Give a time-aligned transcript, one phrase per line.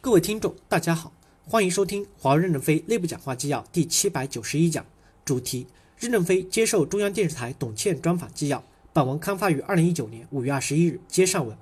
[0.00, 1.12] 各位听众，大家好，
[1.44, 4.86] 欢迎收听华为任正非内部讲话纪要第七百九十一讲，
[5.24, 5.66] 主题：
[5.98, 8.62] 任正非接受中央电视台董倩专访纪要。
[8.92, 11.00] 本文刊发于二零一九年五月二十一日。
[11.08, 11.58] 接上文，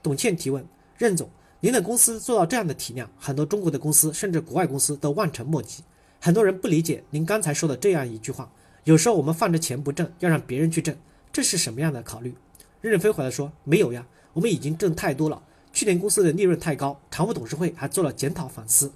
[0.00, 0.64] 董倩提问：
[0.96, 5.82] 任总，您的公司做到这样的体量，很多中国的公司甚至国外公司都望尘莫及。
[6.20, 8.48] 很多人不理解您刚才说的这样一句话：
[8.84, 10.96] 有时候我们放着钱不挣，要让别人去挣，
[11.32, 12.32] 这是什么样的考虑？
[12.80, 15.42] 任正非回答说：没有呀，我们已经挣太多了。
[15.72, 18.92] 去年公司的利润太高，常务董事会还做了检讨反思。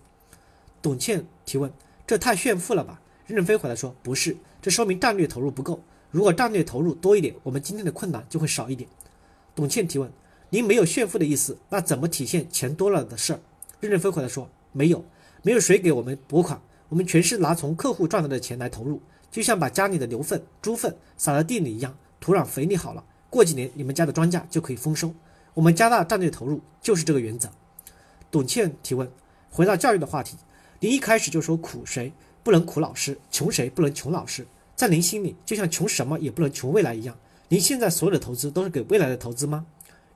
[0.82, 1.72] 董倩提问：
[2.06, 3.00] 这太炫富了吧？
[3.26, 5.80] 任正非回答说：不是，这说明战略投入不够。
[6.10, 8.88] 如果战略投入多一点，我们今天的困难就会少一点。
[9.54, 10.10] 董倩提问
[10.50, 13.40] ：“您没有炫富的意思，那怎么体现钱多了的事儿？”
[13.80, 15.04] 任正非回答说：“没有，
[15.42, 19.00] 没有谁给我们拨款，我们全是拿从客户赚来的钱来投入，
[19.30, 25.12] 就像把家里的牛粪、猪粪撒在地里一样，土壤肥力好了，过几年你们家的庄稼就可以丰收。
[25.56, 27.50] 我们加大战略投入就是这个原则。”
[28.30, 29.10] 董倩提问
[29.50, 30.36] ：“回到教育的话题，
[30.80, 37.16] 您一开始就说苦谁不能苦老师，穷谁不能穷老师。”在您心里，就像穷什么也不能穷未来一样。
[37.48, 39.64] 您现在所有的投资都是给未来的投资吗？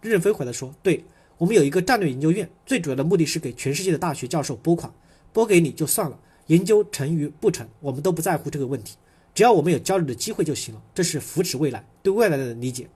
[0.02, 1.02] 任正非回答说：“对，
[1.38, 4.92] 我们有一个战略研究院，最主要的目的是给全世界的大学教授拨款，
[5.32, 8.96] 拨给你就算了，研究成与不成，我们都不在乎这个问题，
[9.34, 10.82] 只要我们有交流的机会就行了。
[10.94, 12.86] 这是扶持未来，对未来的理解。”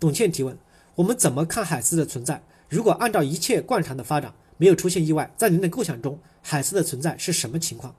[0.00, 0.58] 董倩提问
[0.94, 2.42] ：“我们怎么看海思的存在？
[2.68, 7.94] 如果按照一切惯常的发展，没有出现意外，在您的构想中，海思的存在是什么情况？”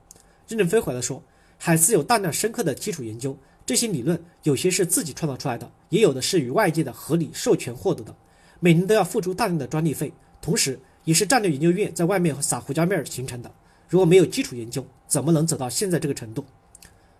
[0.48, 1.22] 任正非回答说。
[1.56, 8.14] 海思有大量深刻的基础研究，这些理论有些是自己创造出来的，也有的是与外界的合理授权获得的。
[8.60, 13.50] 每年都要付出大量的专利费，同时也是战略研究院在外面撒胡椒面形成的。
[13.88, 16.44] 如果没有基础研究，怎么能走到现在这个程度？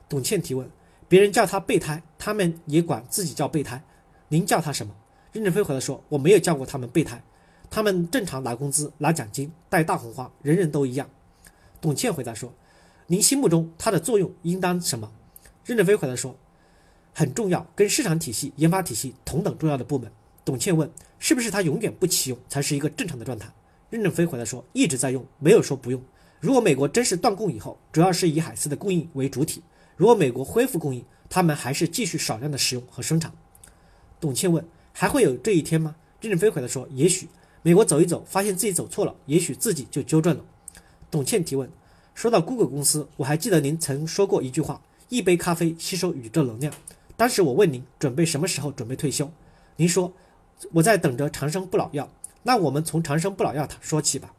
[0.09, 0.69] 董倩提问：
[1.09, 3.83] 别人叫他备胎，他们也管自己叫备胎，
[4.29, 4.93] 您叫他什么？
[5.35, 7.23] 任正非回答说：我没有叫过他们备胎，
[7.69, 11.07] 他们正常拿工资、拿奖金、戴大红花，人人都一样。
[11.83, 12.51] 董倩回答说。
[13.07, 15.13] 您心目中它的作用应当什么？
[15.67, 16.35] 任正非回答说，
[17.13, 20.11] 很重要，跟市场体系、研发体系同等重要的部门。
[20.43, 23.53] 董倩问，是不是它永远不启用才是一个正常的状态？
[23.91, 26.01] 任正非回答说，一直在用，没有说不用。
[26.41, 29.61] 如果美国真是断供以后，主要是以海思的供应为主体；
[29.97, 33.31] 如果美国恢复供应，他们还是继续少量的使用和生产。
[34.19, 35.97] 董倩问，还会有这一天吗？
[36.23, 37.29] 任正非回答说，也许
[37.61, 40.45] 美国走一走，发现自己走错了，也许自己就纠正了。
[41.11, 41.69] 董倩提问。
[42.15, 46.73] 说到 Google 公司，我还记得您曾说过一句话：“一杯咖啡吸收宇宙能量。”
[47.17, 49.29] 当时我问您准备什么时候准备退休，
[49.75, 50.13] 您说
[50.71, 52.09] 我在等着长生不老药。
[52.45, 54.33] 那我们从长生不老药说起吧。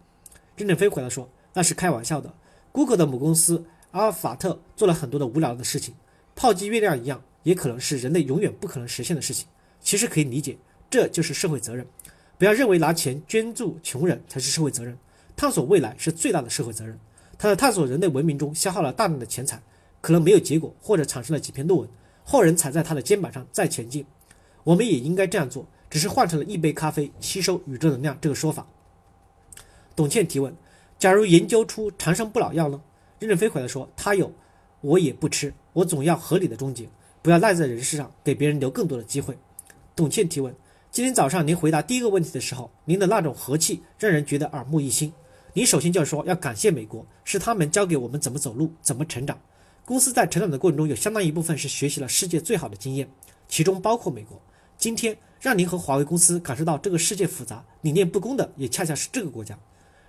[0.56, 2.34] 任正非回答说：“那是开玩笑的。
[2.72, 5.94] Google 的母公司阿尔法特做了很多的无聊的事情，
[6.34, 9.48] 炮击月亮一样，也可能是人类永远不可能实现的事情。
[9.86, 10.58] 其实可以理解，
[10.90, 11.86] 这就是社会责任。
[12.40, 14.98] 不要认为拿钱捐助穷人才是社会责任，
[15.38, 17.00] 探索未来是最大的社会责任。”
[17.38, 19.62] 他在探索人类文明中消耗了大量的钱财，
[20.02, 21.88] 可能没有结果，或者产生了几篇论文，
[22.24, 24.04] 后人踩在他的肩膀上再前进。
[24.64, 28.66] 我们也应该这样做，只是换成了一杯咖啡吸收宇宙能量这个说法。
[29.96, 30.52] 董倩提问：
[30.98, 32.82] 假如研究出长生不老药呢？
[33.20, 34.34] 任正非回答说：他有，
[34.82, 36.90] 我也不吃，我总要合理的终结，
[37.22, 39.38] 不要赖在人世上，给别人留更多的机会。
[39.96, 40.54] 董倩提问：
[40.92, 45.14] 今天早上您回答第一个问题的时候，您的那种和气让人觉得耳目一新。
[45.54, 49.40] 您首先就说要感谢美国，是他们教给我们怎么走路，怎么成长。
[49.86, 53.10] 公司在成长的过程中，有相当一部分是学习了世界最好的经验，
[53.48, 54.42] 其中包括美国。
[54.78, 59.58] 今天让您和华为公司感受到这个世界复杂、理念不公的，也恰恰是这个国家。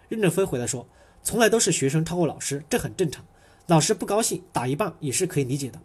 [0.08, 0.84] 任正非回答说
[1.22, 3.24] ：“从来都是学生超过老师，这很正常。
[3.68, 5.78] 老师不高兴打一棒也是可以理解的。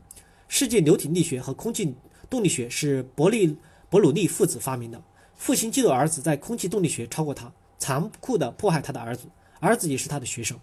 [0.48, 1.94] 世界流体力学和空气
[2.30, 3.56] 动力学是伯利
[3.92, 5.04] 伯鲁利父子发明的，
[5.36, 9.26] 父亲嫉妒儿子在空气动力学超过他，残酷地迫害他的儿子。”
[9.60, 10.58] 儿子也是他的学生，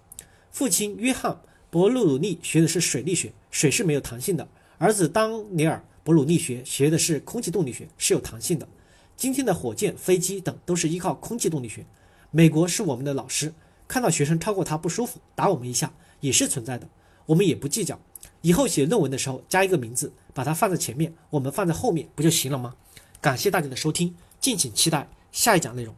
[0.50, 1.30] 父亲约翰·
[1.68, 8.66] 伯鲁鲁利学的是水力学，水是没有弹性的；儿子当尼尔·伯鲁利学学的是空气动力学，是有弹性的。
[9.14, 11.84] 今天的火箭、飞机等都是依靠空气动力学。
[12.30, 13.52] 美国是我们的老师，
[13.86, 16.88] 看到学生超过他不舒服，打我们一下也是存在的，
[17.26, 18.00] 我们也不计较。
[18.40, 22.74] 以后写论文的时候加一个名字，把它放在前面，我们放在后面不就行了吗？
[23.20, 25.94] 感谢大家的收听，敬请期待下一讲内容。